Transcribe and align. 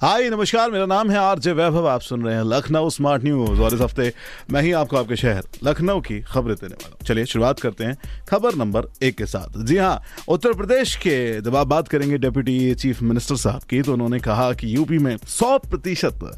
हाय, 0.00 0.28
नमस्कार, 0.30 0.70
मेरा 0.70 0.86
नाम 0.86 1.10
है 1.10 1.16
आरजे 1.16 1.52
वैभव, 1.52 1.86
आप 1.88 2.00
सुन 2.00 2.22
रहे 2.22 2.34
हैं 2.34 2.42
लखनऊ 2.44 2.88
स्मार्ट 2.90 3.22
न्यूज़ 3.24 3.60
और 3.60 3.74
इस 3.74 3.80
हफ़्ते 3.80 4.12
मैं 4.52 4.62
ही 4.62 4.72
आपको 4.72 4.96
आपके 4.96 5.16
शहर 5.16 5.44
लखनऊ 5.64 6.00
की 6.00 6.20
खबरें 6.22 6.54
देने 6.56 6.74
वाला 6.74 6.88
हूँ। 6.88 7.06
चलिए, 7.06 7.24
शुरुआत 7.24 7.60
करते 7.60 7.84
हैं 7.84 7.96
खबर 8.28 8.54
नंबर 8.54 8.88
एक 9.02 9.16
के 9.16 9.26
साथ। 9.26 9.56
जी 9.58 9.76
हाँ 9.76 10.02
उत्तर 10.28 10.52
प्रदेश 10.52 10.94
के 10.96 11.40
जब 11.40 11.56
आप 11.56 11.66
बात 11.66 11.88
करेंगे 11.88 12.18
डेप्यूटी 12.18 12.74
चीफ 12.74 13.00
मिनिस्टर 13.02 13.36
साहब 13.36 13.62
की 13.62 13.80
तो 13.82 13.92
उन्होंने 13.92 14.18
कहा 14.20 14.52
कि 14.52 14.74
यूपी 14.76 14.98
में 14.98 15.16
सौ 15.18 15.56
प्रतिशत 15.60 16.30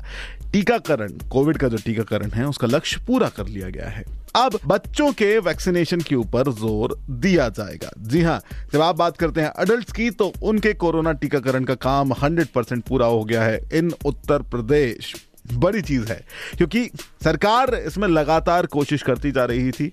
टीकाकरण, 0.52 1.18
कोविड 1.30 1.58
का 1.58 1.68
जो 1.68 1.76
टीकाकरण 1.76 2.30
है, 2.30 2.46
उसका 2.46 2.66
लक्ष्य 2.66 3.04
पूरा 3.06 3.28
कर 3.28 3.46
लिया 3.46 3.68
गया 3.70 3.88
है। 3.88 4.04
अब 4.36 4.58
बच्चों 4.66 5.10
के 5.12 5.38
वैक्सीनेशन 5.40 6.00
के 6.00 6.14
ऊपर 6.14 6.50
ज़ोर 6.52 6.96
दिया 7.10 7.48
जाएगा। 7.50 7.90
जी 8.00 8.22
हाँ 8.22 8.40
जब 8.72 8.80
आप 8.80 8.96
बात 8.96 9.16
करते 9.16 9.40
हैं 9.40 9.48
अडल्ट 9.50 9.92
की 9.92 10.10
तो 10.12 10.32
उनके 10.42 10.72
कोरोना 10.74 11.12
टीकाकरण 11.14 11.64
का 11.64 11.74
काम 11.76 12.12
100 12.14 12.46
परसेंट 12.46 12.84
पूरा 12.84 13.06
हो 13.06 13.24
गया 13.24 13.42
है 13.42 13.60
इन 13.74 13.92
उत्तर 14.06 14.42
प्रदेश। 14.44 15.14
बड़ी 15.50 15.80
चीज़ 15.82 16.08
है, 16.08 16.20
क्योंकि 16.56 16.84
सरकार 17.24 17.74
इसमें 17.76 18.06
लगातार 18.08 18.66
कोशिश 18.66 19.02
करती 19.02 19.30
जा 19.32 19.44
रही 19.44 19.70
थी। 19.70 19.90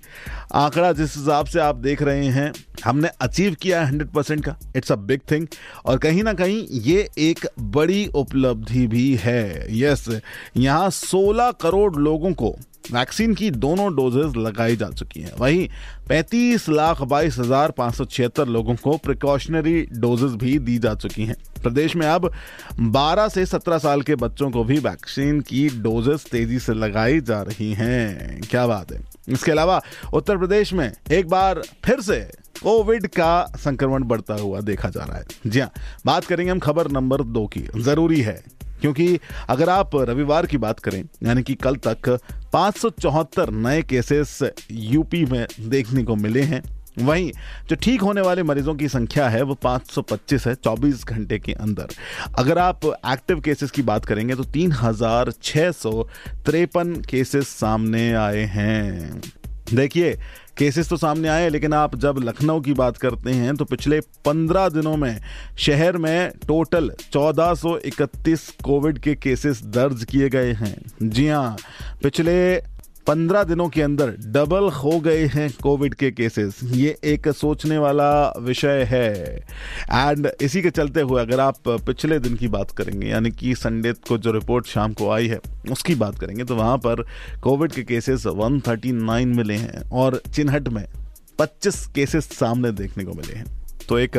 आंकड़ा 0.53 0.91
जिस 0.91 1.15
हिसाब 1.17 1.45
से 1.45 1.59
आप 1.59 1.75
देख 1.77 2.01
रहे 2.01 2.25
हैं, 2.27 2.51
हमने 2.85 3.09
अचीव 3.21 3.55
किया 3.61 3.79
है 3.81 3.87
हंड्रेड 3.87 4.09
परसेंट 4.09 4.43
का। 4.45 4.55
इट्स 4.75 4.91
अ 4.91 4.95
बिग 4.97 5.21
थिंग 5.31 5.47
और 5.85 5.97
कहीं 5.97 6.23
ना 6.23 6.33
कहीं 6.33 6.65
ये 6.83 7.09
एक 7.19 7.47
बड़ी 7.59 8.05
उपलब्धि 8.15 8.85
भी 8.87 9.13
है। 9.15 9.65
यस 9.77 10.07
यहाँ 10.57 10.89
16 10.91 11.51
करोड़ 11.61 11.95
लोगों 11.95 12.33
को 12.33 12.55
वैक्सीन 12.91 13.33
की 13.35 13.49
दोनों 13.51 13.93
डोजेज 13.95 14.35
लगाई 14.37 14.75
जा 14.75 14.89
चुकी 14.89 15.21
हैं। 15.21 15.31
वहीं 15.39 15.67
35 16.09 16.67
लाख 16.69 17.01
बाईस 17.03 17.37
हज़ार 17.39 17.71
पाँच 17.71 17.95
सौ 17.95 18.05
छिहत्तर 18.05 18.47
लोगों 18.47 18.75
को 18.75 18.97
प्रिकॉशनरी 18.97 19.81
डोजेज 19.93 20.35
भी 20.35 20.57
दी 20.59 20.77
जा 20.77 20.93
चुकी 20.95 21.25
हैं। 21.25 21.35
प्रदेश 21.63 21.95
में 21.95 22.05
अब 22.07 22.29
12 22.91 23.29
से 23.29 23.45
17 23.45 23.77
साल 23.77 24.01
के 24.01 24.15
बच्चों 24.15 24.49
को 24.51 24.63
भी 24.63 24.79
वैक्सीन 24.79 25.41
की 25.41 25.67
डोजेस 25.81 26.25
तेज़ी 26.31 26.59
से 26.59 26.73
लगाई 26.73 27.19
जा 27.21 27.41
रही 27.41 27.71
हैं। 27.73 28.41
क्या 28.41 28.65
बात 28.67 28.91
है। 28.91 28.99
इसके 29.29 29.51
अलावा 29.51 29.81
उत्तर 30.13 30.37
प्रदेश 30.37 30.73
में 30.73 30.91
एक 31.11 31.27
बार 31.27 31.61
फिर 31.85 32.01
से 32.01 32.19
कोविड 32.63 33.07
का 33.07 33.45
संक्रमण 33.57 34.03
बढ़ता 34.03 34.33
हुआ 34.33 34.59
देखा 34.61 34.89
जा 34.89 35.03
रहा 35.03 35.17
है। 35.17 35.25
जी 35.47 35.59
हाँ 35.59 35.71
बात 36.05 36.25
करेंगे 36.25 36.51
हम 36.51 36.59
खबर 36.59 36.91
नंबर 36.91 37.21
दो 37.23 37.45
की। 37.47 37.67
ज़रूरी 37.77 38.21
है 38.21 38.43
क्योंकि 38.81 39.19
अगर 39.49 39.69
आप 39.69 39.95
रविवार 39.95 40.45
की 40.45 40.57
बात 40.57 40.79
करें, 40.79 41.03
यानी 41.23 41.43
कि 41.43 41.55
कल 41.55 41.75
तक 41.87 42.09
पाँच 42.53 42.77
सौ 42.77 42.89
चौहत्तर 42.91 43.49
नए 43.51 43.81
केसेस 43.81 44.39
यूपी 44.71 45.25
में 45.25 45.45
देखने 45.61 46.03
को 46.03 46.15
मिले 46.15 46.41
हैं। 46.43 46.63
वहीं 46.97 47.31
जो 47.69 47.75
ठीक 47.75 48.01
होने 48.01 48.21
वाले 48.21 48.43
मरीजों 48.43 48.73
की 48.75 48.87
संख्या 48.87 49.27
है, 49.29 49.41
वो 49.41 49.53
525 49.55 50.45
है 50.47 50.53
24 50.55 51.03
घंटे 51.05 51.39
के 51.39 51.53
अंदर। 51.53 51.87
अगर 52.39 52.57
आप 52.57 52.85
एक्टिव 52.85 53.39
केसेस 53.39 53.71
की 53.71 53.81
बात 53.81 54.05
करेंगे 54.05 54.35
तो 54.35 54.43
तीन 54.43 54.71
हज़ार 54.71 55.31
छह 55.43 55.71
सौ 55.73 55.91
तिरपन 56.45 56.95
केसेस 57.01 57.47
सामने 57.49 58.11
आए 58.13 58.43
हैं। 58.49 59.21
देखिए 59.73 60.13
केसेस 60.57 60.89
तो 60.89 60.97
सामने 60.97 61.27
आए, 61.27 61.49
लेकिन 61.49 61.73
आप 61.73 61.95
जब 61.95 62.19
लखनऊ 62.19 62.59
की 62.61 62.73
बात 62.73 62.97
करते 62.97 63.31
हैं 63.31 63.55
तो 63.55 63.65
पिछले 63.65 63.99
पंद्रह 64.25 64.67
दिनों 64.69 64.95
में 64.97 65.19
शहर 65.57 65.97
में 65.97 66.31
टोटल 66.47 66.91
1431 67.13 68.49
कोविड 68.63 68.99
के 68.99 69.15
केसेस 69.15 69.61
दर्ज 69.65 70.03
किए 70.03 70.29
गए 70.29 70.51
हैं। 70.53 70.75
जी 71.01 71.27
हाँ 71.27 71.57
पिछले 72.03 72.35
पंद्रह 73.07 73.43
दिनों 73.43 73.67
के 73.69 73.81
अंदर 73.81 74.09
डबल 74.25 74.69
हो 74.73 74.99
गए 74.99 75.25
हैं 75.25 75.49
कोविड 75.63 75.93
के 75.93 76.09
केसेस 76.11 76.59
ये 76.63 76.95
एक 77.03 77.27
सोचने 77.29 77.77
वाला 77.77 78.07
विषय 78.39 78.83
है. 78.83 79.35
एंड 79.91 80.29
इसी 80.41 80.61
के 80.61 80.69
चलते 80.69 81.01
हुए 81.01 81.21
अगर 81.21 81.39
आप 81.39 81.67
पिछले 81.67 82.19
दिन 82.19 82.35
की 82.35 82.47
बात 82.47 82.71
करेंगे, 82.71 83.07
यानी 83.07 83.31
कि 83.31 83.53
संडे 83.55 83.93
को 84.07 84.17
जो 84.17 84.31
रिपोर्ट 84.31 84.67
शाम 84.67 84.93
को 84.93 85.09
आई 85.09 85.27
है, 85.27 85.39
उसकी 85.71 85.95
बात 85.95 86.19
करेंगे 86.19 86.43
तो 86.43 86.55
वहाँ 86.55 86.77
पर 86.77 87.05
कोविड 87.43 87.71
के 87.71 87.83
केसेस 87.83 88.25
139 88.27 89.35
मिले 89.35 89.55
हैं 89.55 89.89
और 89.91 90.21
चिन्हट 90.35 90.67
में 90.69 90.83
25 91.39 91.85
केसेस 91.87 92.33
सामने 92.33 92.71
देखने 92.71 93.03
को 93.03 93.13
मिले 93.13 93.33
हैं. 93.33 93.45
तो 93.89 93.99
एक 93.99 94.17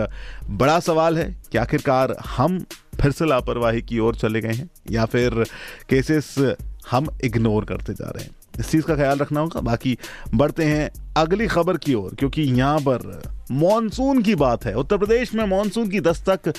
बड़ा 0.50 0.78
सवाल 0.80 1.18
है, 1.18 1.30
कि 1.52 1.58
आखिरकार 1.58 2.16
हम 2.28 2.64
फिर 3.00 3.12
से 3.12 3.26
लापरवाही 3.26 3.82
की 3.82 3.98
ओर 3.98 4.16
चले 4.16 4.40
गए 4.40 4.52
हैं 4.52 4.70
या 4.90 5.04
फिर 5.06 5.44
केसेस 5.90 6.34
हम 6.90 7.08
इग्नोर 7.24 7.64
करते 7.64 7.94
जा 7.94 8.10
रहे 8.10 8.24
हैं? 8.24 8.35
इस 8.58 8.70
चीज़ 8.70 8.82
का 8.82 8.96
ख्याल 8.96 9.18
रखना 9.18 9.40
होगा। 9.40 9.60
बाकी 9.60 9.96
बढ़ते 10.34 10.64
हैं 10.64 10.90
अगली 11.16 11.46
खबर 11.46 11.76
की 11.76 11.94
ओर, 11.94 12.14
क्योंकि 12.14 12.42
यहाँ 12.42 12.78
पर 12.78 13.22
मानसून 13.50 14.22
की 14.22 14.34
बात 14.34 14.64
है। 14.64 14.74
उत्तर 14.74 14.98
प्रदेश 14.98 15.34
में 15.34 15.44
मानसून 15.46 15.88
की 15.88 16.00
दस्तक 16.00 16.52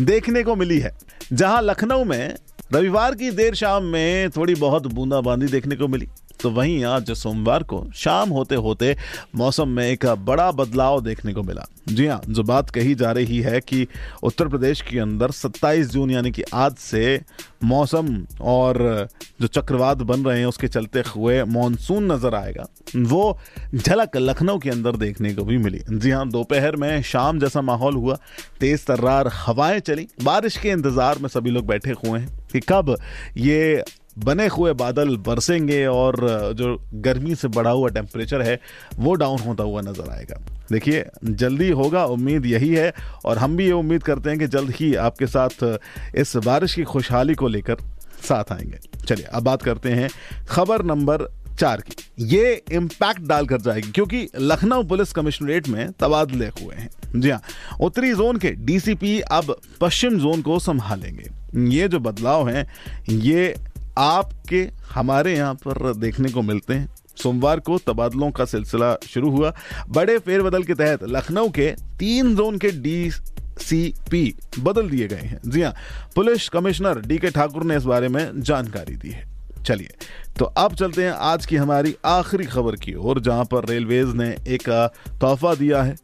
देखने 0.00 0.42
को 0.42 0.54
मिली 0.56 0.78
है। 0.78 0.96
जहाँ 1.32 1.62
लखनऊ 1.62 2.04
में 2.04 2.34
रविवार 2.72 3.14
की 3.14 3.30
देर 3.30 3.54
शाम 3.54 3.84
में 3.84 4.30
थोड़ी 4.30 4.54
बहुत 4.54 4.86
बूंदाबांदी 4.86 5.46
देखने 5.46 5.76
को 5.76 5.88
मिली। 5.88 6.08
तो 6.42 6.50
वहीं 6.50 6.84
आज 6.84 7.10
सोमवार 7.12 7.62
को 7.62 7.84
शाम 7.94 8.30
होते 8.30 8.54
होते 8.56 8.96
मौसम 9.36 9.68
में 9.68 9.84
एक 9.84 10.06
बड़ा 10.20 10.50
बदलाव 10.52 11.00
देखने 11.00 11.32
को 11.32 11.42
मिला। 11.42 11.66
जी 11.88 12.06
हाँ 12.06 12.20
जो 12.28 12.42
बात 12.42 12.70
कही 12.70 12.94
जा 12.94 13.10
रही 13.12 13.40
है 13.40 13.60
कि 13.60 13.86
उत्तर 14.22 14.48
प्रदेश 14.48 14.80
के 14.80 14.98
अंदर 14.98 15.30
27 15.32 15.90
जून 15.90 16.10
यानी 16.10 16.30
कि 16.30 16.42
आज 16.54 16.74
से 16.74 17.20
मौसम 17.64 18.08
और 18.40 19.08
जो 19.40 19.46
चक्रवात 19.46 19.96
बन 19.98 20.24
रहे 20.24 20.38
हैं, 20.38 20.46
उसके 20.46 20.68
चलते 20.68 21.02
हुए 21.06 21.42
मानसून 21.44 22.10
नज़र 22.12 22.34
आएगा। 22.34 22.66
वो 22.98 23.38
झलक 23.74 24.16
लखनऊ 24.16 24.58
के 24.58 24.70
अंदर 24.70 24.96
देखने 24.96 25.34
को 25.34 25.44
भी 25.44 25.58
मिली। 25.58 25.80
जी 25.90 26.10
हाँ 26.10 26.28
दोपहर 26.28 26.76
में 26.76 27.02
शाम 27.02 27.38
जैसा 27.40 27.60
माहौल 27.62 27.94
हुआ। 27.94 28.18
तेज 28.60 28.86
तर्रार 28.86 29.30
हवाएँ 29.34 29.80
चली। 29.80 30.06
बारिश 30.24 30.56
के 30.56 30.68
इंतज़ार 30.68 31.18
में 31.18 31.28
सभी 31.28 31.50
लोग 31.50 31.66
बैठे 31.66 31.90
हुए 32.04 32.18
हैं 32.20 32.28
कि 32.52 32.60
कब 32.68 32.96
ये 33.36 33.82
बने 34.24 34.46
हुए 34.46 34.72
बादल 34.72 35.16
बरसेंगे 35.16 35.86
और 35.86 36.16
जो 36.54 36.76
गर्मी 36.94 37.34
से 37.34 37.48
बढ़ा 37.48 37.70
हुआ 37.70 37.88
टेम्परेचर 37.88 38.42
है, 38.42 38.60
वो 38.96 39.14
डाउन 39.14 39.38
होता 39.38 39.64
हुआ 39.64 39.80
नज़र 39.80 40.10
आएगा। 40.10 40.40
देखिए, 40.72 41.04
जल्दी 41.24 41.70
होगा, 41.70 42.04
उम्मीद 42.04 42.46
यही 42.46 42.68
है, 42.68 42.92
और 43.24 43.38
हम 43.38 43.56
भी 43.56 43.64
ये 43.64 43.72
उम्मीद 43.72 44.02
करते 44.02 44.30
हैं 44.30 44.38
कि 44.38 44.46
जल्द 44.46 44.70
ही 44.70 44.94
आपके 44.94 45.26
साथ 45.26 45.78
इस 46.14 46.36
बारिश 46.36 46.74
की 46.74 46.82
खुशहाली 46.82 47.34
को 47.34 47.48
लेकर 47.48 47.76
साथ 48.22 48.52
आएँगे। 48.52 48.78
चलिए, 49.06 49.24
अब 49.24 49.42
बात 49.42 49.62
करते 49.62 49.88
हैं 49.88 50.08
खबर 50.48 50.84
नंबर 50.84 51.28
चार 51.60 51.80
की। 51.80 52.26
ये 52.26 52.62
इम्पैक्ट 52.72 53.20
डालकर 53.20 53.60
जाएगी, 53.60 53.90
क्योंकि 53.90 54.28
लखनऊ 54.36 54.82
पुलिस 54.82 55.12
कमिश्नरेट 55.12 55.68
में 55.68 55.92
तबादले 55.92 56.46
हुए 56.46 56.74
हैं। 56.74 56.90
जी 57.16 57.30
हाँ 57.30 57.42
उत्तरी 57.80 58.12
जोन 58.14 58.36
के 58.36 58.50
डीसीपी 58.50 59.20
अब 59.20 59.54
पश्चिम 59.80 60.18
जोन 60.18 60.42
को 60.42 60.58
संभालेंगे। 60.58 61.28
ये 61.76 61.88
जो 61.88 61.98
बदलाव 61.98 62.48
हैं, 62.48 62.66
ये 63.08 63.54
आपके, 64.00 64.68
हमारे 64.90 65.36
यहाँ 65.36 65.54
पर 65.56 65.94
देखने 65.94 66.30
को 66.30 66.42
मिलते 66.42 66.74
हैं। 66.74 66.88
सोमवार 67.16 67.60
को 67.60 67.78
तबादलों 67.78 68.30
का 68.30 68.44
सिलसिला 68.44 68.94
शुरू 69.06 69.30
हुआ। 69.30 69.52
बड़े 69.88 70.18
फेरबदल 70.18 70.62
के 70.62 70.74
तहत 70.74 71.04
लखनऊ 71.06 71.48
के 71.50 71.70
तीन 71.98 72.34
जोन 72.36 72.58
के 72.58 72.70
डी 72.72 73.10
सी 73.10 74.34
बदल 74.58 74.88
दिए 74.90 75.08
गए 75.08 75.16
हैं। 75.16 75.40
जी 75.46 75.62
हाँ 75.62 75.74
पुलिस 76.14 76.48
कमिश्नर 76.48 77.00
डी 77.00 77.18
के 77.18 77.30
ठाकुर 77.30 77.64
ने 77.64 77.76
इस 77.76 77.84
बारे 77.84 78.08
में 78.08 78.40
जानकारी 78.40 78.96
दी 78.96 79.10
है। 79.10 79.28
चलिए 79.64 79.94
तो 80.38 80.44
अब 80.44 80.74
चलते 80.74 81.04
हैं 81.04 81.12
आज 81.12 81.46
की 81.46 81.56
हमारी 81.56 81.94
आखिरी 82.04 82.44
खबर 82.46 82.76
की 82.76 82.94
ओर, 82.94 83.20
जहाँ 83.20 83.44
पर 83.44 83.64
रेलवेज 83.64 84.14
ने 84.14 84.28
एक 84.48 84.68
तोहफा 85.10 85.54
दिया 85.54 85.82
है। 85.82 85.96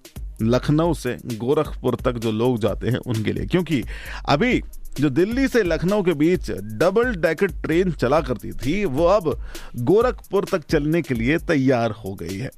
लखनऊ 0.43 0.95
से 0.95 1.17
गोरखपुर 1.35 1.97
तक 1.97 2.19
जो 2.19 2.33
लोग 2.33 2.59
जाते 2.59 2.89
हैं 2.89 2.99
उनके 2.99 3.33
लिए, 3.33 3.47
क्योंकि 3.47 3.83
अभी 4.29 4.63
जो 5.01 5.09
दिल्ली 5.11 5.47
से 5.49 5.63
लखनऊ 5.63 6.03
के 6.03 6.13
बीच 6.15 6.51
डबल 6.51 7.15
डेकर 7.15 7.47
ट्रेन 7.63 7.91
चला 7.93 8.21
करती 8.21 8.53
थी, 8.53 8.85
वो 8.85 9.05
अब 9.05 9.39
गोरखपुर 9.77 10.45
तक 10.45 10.65
चलने 10.71 11.03
के 11.03 11.15
लिए 11.15 11.39
तैयार 11.39 11.91
हो 11.91 12.15
गई 12.15 12.37
है। 12.37 12.51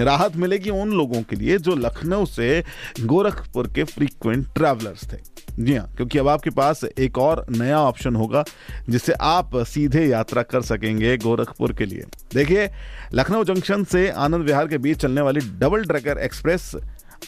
राहत 0.00 0.36
मिलेगी 0.36 0.70
उन 0.70 0.90
लोगों 0.92 1.22
के 1.22 1.36
लिए 1.36 1.56
जो 1.58 1.74
लखनऊ 1.74 2.26
से 2.26 2.64
गोरखपुर 3.00 3.66
के 3.66 3.84
फ्रीक्वेंट 3.84 4.46
ट्रैवलर्स 4.54 5.12
थे। 5.12 5.16
जी 5.58 5.74
हाँ 5.74 5.86
क्योंकि 5.96 6.18
अब 6.18 6.28
आपके 6.28 6.50
पास 6.50 6.84
एक 6.84 7.18
और 7.18 7.44
नया 7.50 7.80
ऑप्शन 7.80 8.16
होगा, 8.16 8.44
जिससे 8.88 9.12
आप 9.12 9.56
सीधे 9.56 10.04
यात्रा 10.06 10.42
कर 10.42 10.62
सकेंगे 10.62 11.16
गोरखपुर 11.16 11.72
के 11.72 11.86
लिए। 11.86 12.04
देखिए, 12.34 12.68
लखनऊ 13.14 13.44
जंक्शन 13.44 13.84
से 13.84 14.08
आनंद 14.10 14.44
विहार 14.44 14.68
के 14.68 14.78
बीच 14.78 14.98
चलने 14.98 15.20
वाली 15.20 15.40
डबल 15.40 15.84
ट्रैकर 15.84 16.18
एक्सप्रेस 16.18 16.72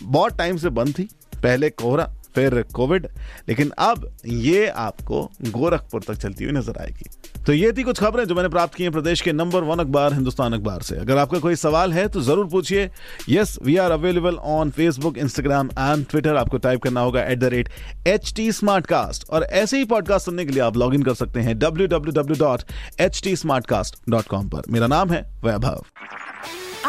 बहुत 0.02 0.38
टाइम 0.38 0.56
से 0.56 0.70
बंद 0.70 0.94
थी। 0.98 1.08
पहले 1.42 1.70
कोहरा 1.70 2.12
फिर 2.34 2.62
कोविड, 2.74 3.06
लेकिन 3.48 3.70
अब 3.78 4.10
ये 4.26 4.66
आपको 4.68 5.22
गोरखपुर 5.48 6.02
तक 6.02 6.14
चलती 6.16 6.44
हुई 6.44 6.52
नज़र 6.52 6.80
आएगी। 6.80 7.10
तो 7.46 7.52
ये 7.52 7.70
थी 7.72 7.82
कुछ 7.82 8.00
खबरें 8.00 8.24
जो 8.24 8.34
मैंने 8.34 8.48
प्राप्त 8.48 8.74
की 8.74 8.82
हैं 8.82 8.92
प्रदेश 8.92 9.20
के 9.20 9.32
नंबर 9.32 9.62
वन 9.64 9.78
अखबार, 9.78 10.14
हिंदुस्तान 10.14 10.52
अखबार 10.52 10.82
से। 10.82 10.96
अगर 10.96 11.18
आपका 11.18 11.38
कोई 11.38 11.56
सवाल 11.56 11.92
है 11.92 12.06
तो 12.08 12.20
ज़रूर 12.22 12.46
पूछिए। 12.48 12.88
Yes 13.28 13.58
we 13.64 13.76
are 13.76 13.90
available 13.90 14.36
on 14.36 14.70
Facebook 14.70 15.18
Instagram 15.18 15.70
and 15.70 16.06
Twitter 16.06 16.36
आपको 16.36 16.58
टाइप 16.58 16.82
करना 16.82 17.00
होगा 17.00 17.22
at 17.22 17.38
the 17.38 17.44
rate 17.54 17.68
H 18.06 18.32
T 18.36 18.50
smart 18.52 18.86
cast 18.86 19.28
और 19.30 19.44
ऐसे 19.44 19.78
ही 19.78 19.84
पॉडकास्ट 19.86 20.26
सुनने 20.26 20.44
के 20.44 20.52
लिए 20.52 20.62
आप 20.62 20.76
लॉग 20.76 20.94
इन 20.94 21.02
कर 21.02 21.14
सकते 21.14 21.40
हैं 21.40 21.58
W 21.58 21.86
W 21.86 22.20
W 22.22 22.38
dot 22.38 22.62
H 23.00 23.20
T 23.24 23.36
smart 23.36 23.66
cast 23.66 24.00
dot 24.10 24.26
com 24.26 24.48
पर। 24.48 24.70
मेरा 24.72 24.86
नाम 24.86 25.10
है 25.10 25.22
वैभव। 25.44 25.84